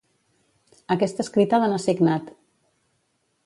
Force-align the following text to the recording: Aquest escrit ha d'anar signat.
Aquest 0.95 1.21
escrit 1.25 1.53
ha 1.53 1.61
d'anar 1.65 1.79
signat. 1.85 2.33